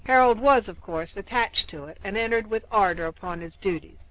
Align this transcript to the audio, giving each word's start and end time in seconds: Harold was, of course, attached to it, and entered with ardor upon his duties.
Harold 0.05 0.39
was, 0.39 0.67
of 0.67 0.81
course, 0.81 1.15
attached 1.15 1.67
to 1.69 1.85
it, 1.85 1.95
and 2.03 2.17
entered 2.17 2.47
with 2.49 2.65
ardor 2.71 3.05
upon 3.05 3.39
his 3.39 3.55
duties. 3.57 3.99